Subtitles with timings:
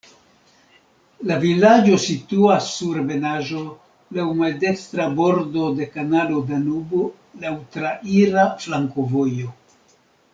[1.31, 3.61] La vilaĝo situas sur ebenaĵo,
[4.17, 7.03] laŭ maldekstra bordo de kanalo Danubo,
[7.45, 9.53] laŭ traira flankovojo.